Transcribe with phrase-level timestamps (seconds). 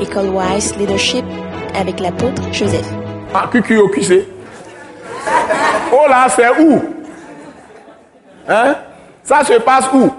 [0.00, 1.24] École Wise Leadership
[1.74, 2.86] avec l'apôtre Joseph.
[3.34, 4.26] Ah, QQ au QC.
[5.92, 6.82] Oh là, c'est où?
[8.48, 8.76] Hein?
[9.22, 10.10] Ça se passe où?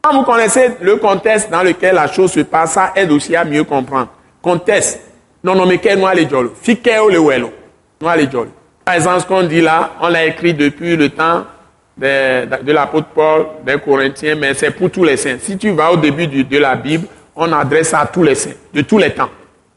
[0.00, 3.44] Quand vous connaissez le contexte dans lequel la chose se passe, ça aide aussi à
[3.44, 4.08] mieux comprendre.
[4.40, 5.00] Contexte.
[5.42, 7.52] Non, non, mais quel noir les jollo Fique le wello.
[8.00, 8.50] Noir les jollo.
[8.84, 11.44] Par exemple, ce qu'on dit là, on l'a écrit depuis le temps
[11.96, 15.38] de, de l'apôtre Paul, des Corinthiens, mais c'est pour tous les saints.
[15.40, 17.06] Si tu vas au début de la Bible,
[17.36, 19.28] on adresse ça à tous les saints, de tous les temps.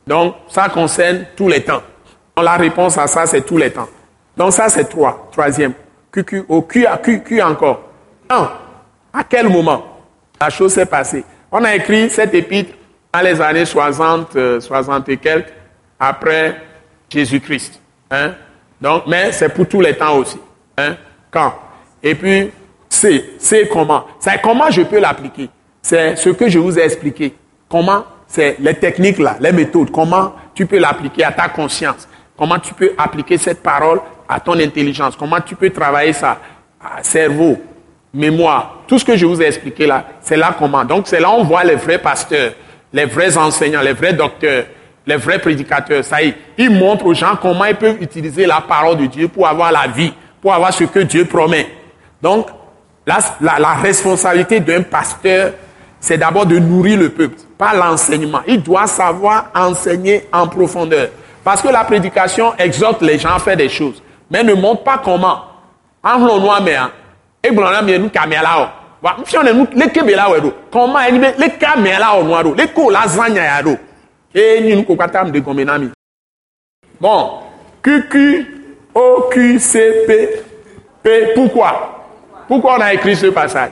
[0.07, 1.83] Donc, ça concerne tous les temps.
[2.41, 3.87] la réponse à ça, c'est tous les temps.
[4.35, 5.29] Donc, ça, c'est trois.
[5.31, 5.73] Troisième.
[6.11, 7.81] QQ, au Q, Q, Q encore.
[8.29, 8.49] Un.
[9.13, 9.83] À quel moment
[10.39, 11.23] la chose s'est passée?
[11.51, 12.73] On a écrit cette épître
[13.13, 15.53] dans les années 60, 60 euh, et quelques,
[15.99, 16.55] après
[17.09, 17.81] Jésus-Christ.
[18.11, 18.33] Hein?
[18.79, 20.39] Donc, mais c'est pour tous les temps aussi.
[20.77, 20.95] Hein?
[21.29, 21.53] Quand?
[22.01, 22.51] Et puis,
[22.87, 24.05] c'est comment?
[24.19, 25.49] C'est comment je peux l'appliquer?
[25.81, 27.35] C'est ce que je vous ai expliqué.
[27.69, 29.91] Comment C'est les techniques là, les méthodes.
[29.91, 32.07] Comment tu peux l'appliquer à ta conscience?
[32.37, 35.15] Comment tu peux appliquer cette parole à ton intelligence?
[35.15, 36.39] Comment tu peux travailler ça
[37.01, 37.57] Cerveau,
[38.13, 38.79] mémoire?
[38.87, 40.83] Tout ce que je vous ai expliqué là, c'est là comment.
[40.83, 42.53] Donc c'est là on voit les vrais pasteurs,
[42.91, 44.65] les vrais enseignants, les vrais docteurs,
[45.05, 46.03] les vrais prédicateurs.
[46.03, 49.27] Ça y est, ils montrent aux gens comment ils peuvent utiliser la parole de Dieu
[49.27, 51.67] pour avoir la vie, pour avoir ce que Dieu promet.
[52.21, 52.47] Donc,
[53.05, 55.53] la, la responsabilité d'un pasteur,
[55.99, 58.41] c'est d'abord de nourrir le peuple, pas l'enseignement.
[58.47, 61.09] Il doit savoir enseigner en profondeur.
[61.43, 65.01] Parce que la prédication exhorte les gens à faire des choses, mais ne montre pas
[65.03, 65.43] comment.
[70.71, 70.99] Comment
[71.37, 73.39] les caméras au noir, les co lasagne
[74.33, 75.89] et nous kokatam de gomenami.
[76.99, 77.39] Bon,
[77.81, 78.45] QQ,
[78.93, 80.43] OQCP,
[81.01, 82.05] P, pourquoi?
[82.47, 83.71] Pourquoi on a écrit ce passage?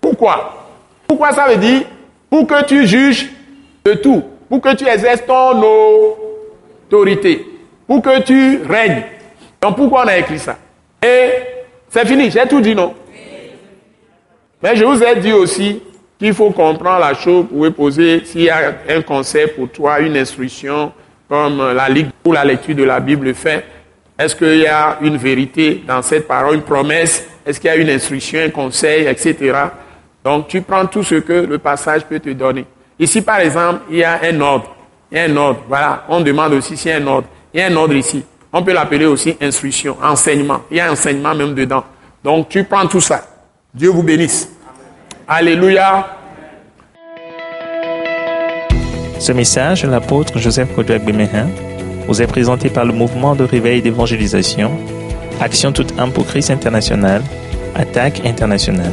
[0.00, 0.65] Pourquoi?
[1.06, 1.82] Pourquoi ça veut dire
[2.28, 3.30] Pour que tu juges
[3.84, 5.62] de tout, pour que tu exerces ton
[6.88, 7.46] autorité,
[7.86, 9.04] pour que tu règnes.
[9.60, 10.58] Donc pourquoi on a écrit ça?
[11.02, 11.30] Et
[11.88, 12.94] c'est fini, j'ai tout dit, non?
[14.62, 15.80] Mais je vous ai dit aussi
[16.18, 20.00] qu'il faut comprendre la chose, vous pouvez poser, s'il y a un conseil pour toi,
[20.00, 20.92] une instruction,
[21.28, 23.64] comme la Ligue ou la lecture de la Bible fait,
[24.18, 27.28] est-ce qu'il y a une vérité dans cette parole, une promesse?
[27.44, 29.52] Est-ce qu'il y a une instruction, un conseil, etc.
[30.26, 32.64] Donc tu prends tout ce que le passage peut te donner.
[32.98, 34.74] Ici, par exemple, il y a un ordre.
[35.12, 35.60] Il y a un ordre.
[35.68, 37.28] Voilà, on demande aussi s'il y a un ordre.
[37.54, 38.24] Il y a un ordre ici.
[38.52, 40.62] On peut l'appeler aussi instruction, enseignement.
[40.68, 41.84] Il y a enseignement même dedans.
[42.24, 43.24] Donc tu prends tout ça.
[43.72, 44.50] Dieu vous bénisse.
[45.28, 46.08] Alléluia.
[49.20, 51.46] Ce message l'apôtre Joseph Kodouak Bemehin
[52.08, 54.72] vous est présenté par le mouvement de réveil d'évangélisation,
[55.40, 57.22] Action toute âme pour Christ international,
[57.76, 58.92] Attaque internationale.